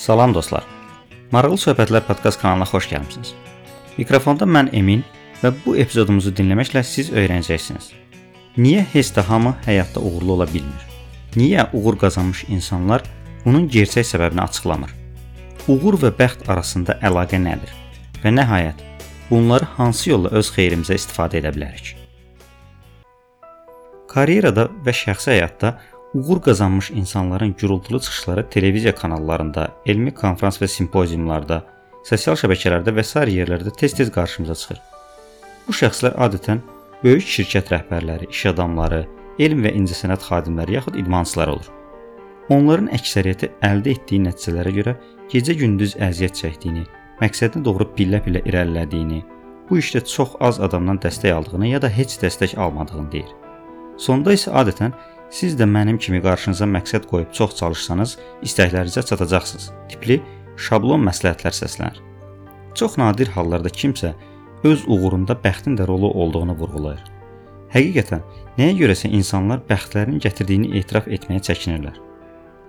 [0.00, 0.64] Salam dostlar.
[1.30, 3.34] Maraqlı söhbətlər podkast kanalına xoş gəlmisiniz.
[3.98, 5.04] Mikrofonda mən Emin
[5.42, 7.90] və bu epizodumuzu dinləməklə siz öyrənəcəksiniz.
[8.56, 10.88] Niyə heç də hamı həyatda uğurlu ola bilmir?
[11.36, 13.04] Niyə uğur qazanmış insanlar
[13.44, 14.96] bunun gerçək səbəbini açıqlamır?
[15.68, 17.70] Uğur və bəxt arasında əlaqə nədir?
[18.24, 18.82] Və nəhayət
[19.30, 21.99] bunları hansı yolla öz xeyrimizə istifadə edə bilərik?
[24.10, 25.76] Karyerada və şəxsi həyatda
[26.18, 31.60] uğur qazanmış insanların gürultulu çıxışları televiziya kanallarında, elmi konfrans və simpoziumlarda,
[32.04, 34.80] sosial şəbəkələrdə və sair yerlərdə tez-tez qarşımıza çıxır.
[35.66, 36.62] Bu şəxslər adətən
[37.04, 39.04] böyük şirkət rəhbərləri, iş adamları,
[39.38, 41.68] elm və incəsənət xadimləri yaxud idmançılar olur.
[42.50, 44.96] Onların əksəriyyəti əldə etdiyi nəticələrə görə
[45.30, 46.82] gecə-gündüz əziyyət çəkdiyini,
[47.22, 49.22] məqsədinə doğru pillə-pillə irəlilədiyini,
[49.70, 53.30] bu işdə çox az adamdan dəstək aldığını ya da heç dəstək almadığını deyir.
[54.00, 54.94] Sonda isə adətən
[55.30, 59.66] siz də mənim kimi qarşınıza məqsəd qoyub çox çalışsanız, istəklərinizə çatacaqsınız.
[59.92, 60.16] Tipli
[60.56, 61.98] şablon məsləhətlər səslənir.
[62.74, 64.14] Çox nadir hallarda kimsə
[64.64, 67.02] öz uğurunda bəxtin də rolu olduğunu vurğulayır.
[67.74, 68.22] Həqiqətən,
[68.56, 71.98] nəyə görəsə insanlar bəxtlərinin gətirdiyini etiraf etməyə çəkinirlər.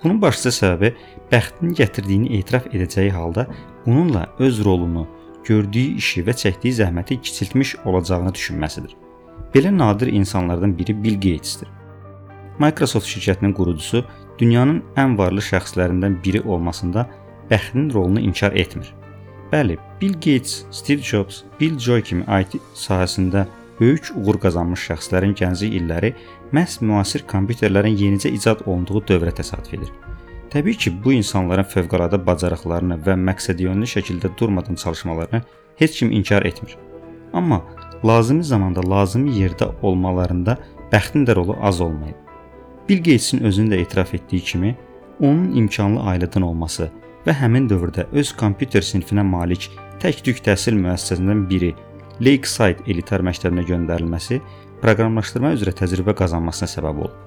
[0.03, 0.91] Bunun başlıca səbəbi
[1.31, 3.47] bəxtin gətirdiyini etiraf edəcəyi halda
[3.85, 5.07] bununla öz rolunu,
[5.47, 9.00] gördüyü işi və çəkdiyi zəhməti kiçiltmiş olacağını düşünməsidir.
[9.53, 11.67] Belə nadir insanlardan biri Bill Gatesdir.
[12.59, 14.03] Microsoft şirkətinin qurucusu
[14.39, 17.07] dünyanın ən varlı şəxslərindən biri olmasında
[17.49, 18.93] bəxtinin rolunu inkar etmir.
[19.51, 23.43] Bəli, Bill Gates, Steve Jobs, Bill Joy kimi IT sahəsində
[23.79, 26.13] böyük uğur qazanmış şəxslərin gənclik illəri
[26.55, 29.91] məhz müasir kompüterlərin yenicə icad olunduğu dövrə təsadüf edir.
[30.51, 35.43] Təbii ki, bu insanların fövqəladə bacarıqlarını və məqsədyönlü şəkildə durmadan çalışmalarını
[35.83, 36.77] heç kim inkar etmir.
[37.33, 37.61] Amma
[38.05, 40.57] lazımi zamanda lazımi yerdə olmalarında
[40.91, 42.15] bəxtin də rolu az olmayıb.
[42.89, 44.75] Bill Gatesin özünün də etiraf etdiyi kimi,
[45.19, 46.89] onun imkanlı ailədən olması
[47.25, 49.69] və həmin dövrdə öz kompüter sinfinə malik
[50.01, 51.73] tək-tük təhsil müəssisəsindən biri
[52.21, 54.41] Lakeside elitar məktəbinə göndərilməsi
[54.81, 57.17] proqramlaşdırma üzrə təcrübə qazanmasına səbəb olub.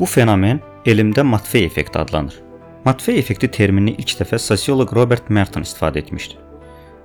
[0.00, 2.34] Bu fenomen elmdə Matfey effekti adlanır.
[2.84, 6.49] Matfey effekti terminini ilk dəfə sosioloq Robert Merton istifadə etmişdir.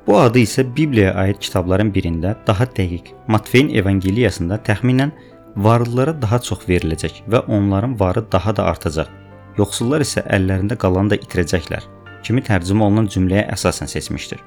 [0.08, 5.12] Bu adı isə Bibliyaya aid kitabların birində daha dəqiq, Matfeyin evangeliyasında təxminən
[5.56, 9.10] varlılara daha çox veriləcək və onların varı daha da artacaq.
[9.58, 11.90] Yoxsullar isə əllərində qalanı da itirəcəklər
[12.26, 14.40] kimi tərcümə olunan cümləyə əsasən seçmişdir.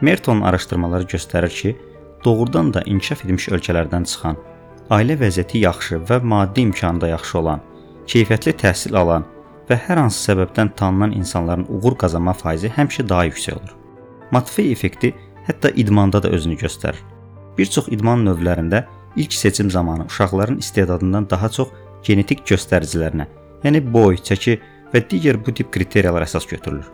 [0.00, 1.76] Merton araşdırmaları göstərir ki,
[2.24, 4.40] doğrudan da inkişaf etmiş ölkələrdən çıxan,
[4.90, 7.62] ailə vəziyyəti yaxşı və maddi imkanı da yaxşı olan,
[8.10, 9.26] keyfiyyətli təhsil alan
[9.70, 13.83] və hər hansı səbəbdən tanınan insanların uğur qazanma faizi həmişə daha yüksək olur.
[14.34, 15.12] Matfey effekti
[15.46, 17.00] hətta idmanda da özünü göstərir.
[17.58, 18.84] Bir çox idman növlərində
[19.16, 21.68] ilk seçim zamanı uşaqların istedadından daha çox
[22.04, 23.26] genetik göstəricilərinə,
[23.64, 24.58] yəni boy, çəki
[24.92, 26.88] və digər bu tip kriteriyalar əsas götürülür.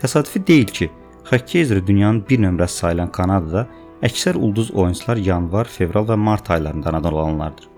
[0.00, 0.90] Təsadüfi deyil ki,
[1.30, 3.66] xokkey üzrə dünyanın bir nömrəsi sayılan Kanadada
[4.04, 7.68] əksər ulduz oyunçular yanvar, fevral və mart aylarında anadan olanlardır.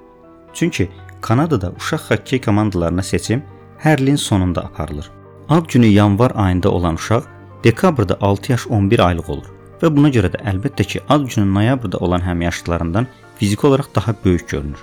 [0.55, 0.89] Çünki
[1.21, 3.43] Kanadada uşaq xokkey komandalarına seçim
[3.85, 5.11] hər ilin sonunda aparılır.
[5.49, 7.23] Ad günü yanvar ayında olan uşaq
[7.65, 9.53] dekabrda 6 yaş 11 aylıq olur
[9.83, 13.07] və buna görə də əlbəttə ki, ad günü noyabrda olan həmyaşlılarından
[13.39, 14.81] fiziki olaraq daha böyük görünür.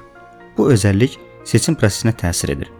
[0.58, 2.72] Bu özəllik seçim prosesinə təsir edir.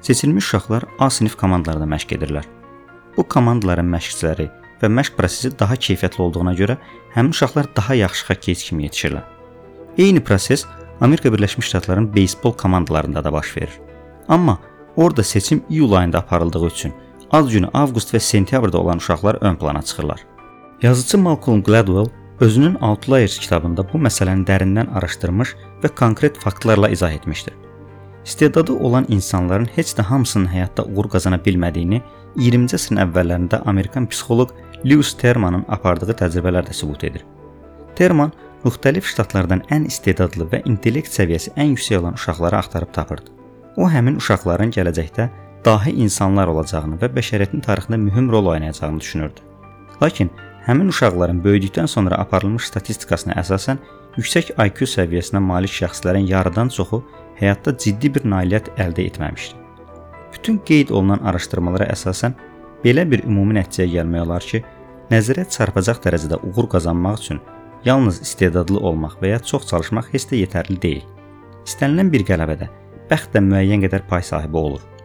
[0.00, 2.44] Seçilmiş uşaqlar A sinif komandalarında məşq edirlər.
[3.16, 4.48] Bu komandaların məşqçiləri
[4.82, 6.76] və məşq prosesi daha keyfiyyətli olduğuna görə
[7.14, 9.24] həmin uşaqlar daha yaxşı xokkeyçi kimi yetişirlər.
[9.98, 10.66] Eyni proses
[11.00, 13.80] Amerika Birləşmiş Ştatlarının beysbol komandalarında da baş verir.
[14.28, 14.58] Amma
[14.96, 16.92] orada seçim iyul ayında aparıldığı üçün
[17.30, 20.26] ad günü avqust və sentyabrda olan uşaqlar ön plana çıxırlar.
[20.82, 22.08] Yazıçı Malcolm Gladwell
[22.40, 27.54] özünün Outliers kitabında bu məsələni dərindən araşdırmış və konkret faktlarla izah etmişdir.
[28.24, 32.02] İstedadı olan insanların heç də hamısının həyatda uğur qazana bilmədiyini
[32.36, 34.52] 20-ci əsrin əvvəllərində Amerikan psixoloq
[34.84, 37.24] Lewis Termanın apardığı təcrübələr də sübut edir.
[37.96, 38.32] Terman
[38.64, 43.30] müxtəlif ştatlardan ən istedadlı və intellekt səviyyəsi ən yüksək olan uşaqları axtarıb tapırdı.
[43.76, 45.28] O həmin uşaqların gələcəkdə
[45.66, 49.40] dahi insanlar olacağını və bəşəriyyətin tarixində mühüm rol oynayacağını düşünürdü.
[50.02, 50.30] Lakin
[50.66, 53.82] həmin uşaqların böyüdükdən sonra aparılmış statistikasına əsasən
[54.16, 57.02] yüksək IQ səviyyəsinə malik şəxslərin yarıdan çoxu
[57.40, 59.58] həyatda ciddi bir nailiyyət əldə etməmişdi.
[60.34, 62.38] Bütün qeyd olunan araşdırmalara əsasən
[62.84, 64.62] belə bir ümumi nəticəyə gəlmək olar ki,
[65.10, 67.40] nəzərə çarpacaq dərəcədə uğur qazanmaq üçün
[67.84, 71.06] yalnız istedadlı olmaq və ya çox çalışmaq heç də yetərli deyil.
[71.66, 72.68] İstənilən bir qələbədə
[73.10, 74.95] bəxt də müəyyən qədər pay sahibi olur.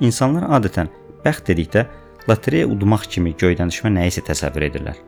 [0.00, 0.90] İnsanlar adətən
[1.24, 1.86] bəxt dedikdə
[2.28, 4.98] lotereya udmaq kimi göydən düşmə nəyisə təsəvvür edirlər.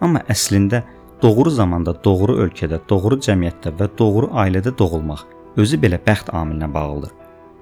[0.00, 0.82] Amma əslində
[1.22, 5.26] doğru zamanda, doğru ölkədə, doğru cəmiyyətdə və doğru ailədə doğulmaq
[5.58, 7.12] özü belə bəxt amilinə bağlıdır.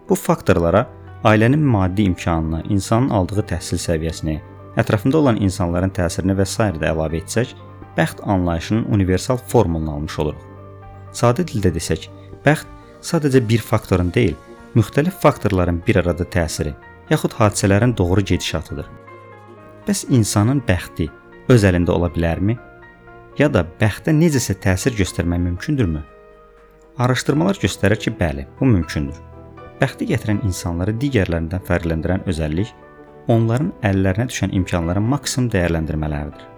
[0.08, 0.86] Bu faktorlara
[1.24, 4.36] ailənin maddi imkanını, insanın aldığı təhsil səviyyəsini,
[4.76, 6.70] ətrafında olan insanların təsirini və s.
[6.76, 7.54] də əlavə etsək,
[7.96, 10.42] bəxt anlayışının universal formulunu almış oluruq.
[11.12, 12.10] Sadə dildə desək,
[12.44, 12.68] bəxt
[13.00, 14.36] sadəcə bir faktorun deyil,
[14.76, 16.74] müxtəlif faktorların bir arada təsiri,
[17.10, 18.88] yaxud hadisələrin doğru gedişatıdır.
[19.86, 21.06] Bəs insanın bəxti
[21.48, 22.58] öz əlində ola bilərmi?
[23.38, 26.02] Ya da bəxtə necəsə təsir göstərmək mümkündürmü?
[26.98, 29.16] Araşdırmalar göstərir ki, bəli, bu mümkündür.
[29.80, 32.72] Bəxti gətirən insanları digərlərindən fərqləndirən özəllik
[33.32, 36.48] onların əllərinə düşən imkanları maksimum dəyərləndirmələridir.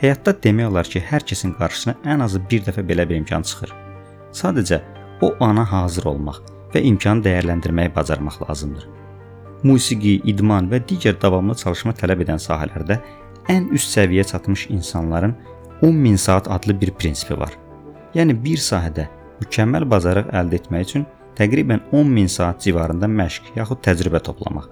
[0.00, 3.72] Həyatda demək olar ki, hər kəsin qarşısına ən azı bir dəfə belə bir imkan çıxır.
[4.32, 4.80] Sadəcə
[5.22, 8.86] o ana hazır olmaq və imkanı dəyərləndirməyi bacarmaq lazımdır.
[9.64, 12.98] Musiqi, idman və digər davamlı çalışma tələb edən sahələrdə
[13.52, 15.34] ən üst səviyyəyə çatmış insanların
[15.82, 17.52] 10 min saat adlı bir prinsipi var.
[18.14, 19.08] Yəni bir sahədə
[19.40, 21.06] mükəmməl bacarıq əldə etmək üçün
[21.38, 24.68] təqribən 10 min saat civarında məşq yaxud təcrübə toplamaq.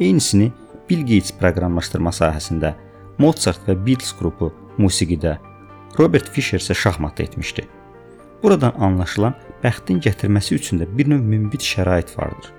[0.00, 0.52] Eynisini
[0.88, 2.74] Bill Gates proqramlaşdırma sahəsində,
[3.18, 5.36] Mozart və Beatles qrupu musiqidə,
[5.98, 7.66] Robert Fischer isə şahmatda etmişdi.
[8.42, 12.52] Buradan anlaşılan bəxtin gətirməsi üçün də bir növ münbit şərait vardır.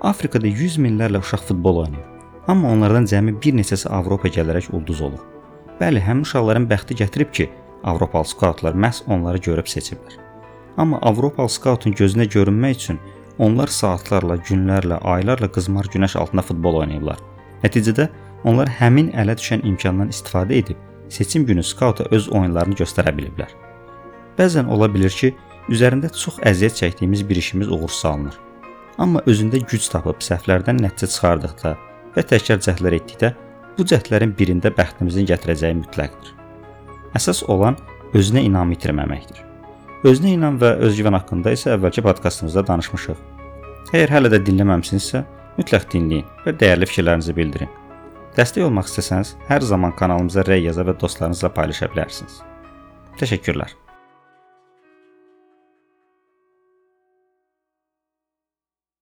[0.00, 2.06] Afrikada 100 minlərlə uşaq futbol oynayır,
[2.48, 5.22] amma onlardan cəmi bir neçəsi Avropa gələrək ulduz olur.
[5.80, 7.48] Bəli, həmin uşaqların bəxti gətirib ki,
[7.84, 10.18] Avropalı skautlar məhz onları görüb seçiblər.
[10.76, 13.00] Amma Avropalı skautun gözünə görünmək üçün
[13.38, 17.18] onlar saatlarla, günlərlə, aylarla qızmar günəş altında futbol oynayıblar.
[17.64, 18.08] Nəticədə
[18.44, 20.78] onlar həmin ələ düşən imkandan istifadə edib
[21.12, 23.50] seçim günü skauta öz oyunlarını göstərə biliblər.
[24.38, 25.34] Bəzən ola bilər ki,
[25.70, 28.38] üzərində çox əziyyət çəkdiyimiz bir işimiz uğursuz alınır.
[28.98, 31.74] Amma özündə güc tapıb səhvlərdən nəticə çıxardıqda
[32.16, 33.32] və təkrar cəhdlər etdikdə
[33.76, 36.34] bu cəhdlərin birində bəxtimizin gətirəcəyi mütləqdir.
[37.16, 37.78] Əsas olan
[38.16, 39.42] özünə inam itirməməkdir.
[40.08, 43.20] Özünə inam və özgüvən haqqında isə əvvəlki podkastımızda danışmışıq.
[43.92, 45.22] Əgər hələ də dinləməmisinizsə,
[45.58, 47.70] mütləq dinləyin və dəyərli fikirlərinizi bildirin.
[48.36, 52.40] Dəstək olmaq istəsəniz, hər zaman kanalımıza rəy yaza və dostlarınızla paylaşa bilərsiniz.
[53.20, 53.81] Təşəkkürlər.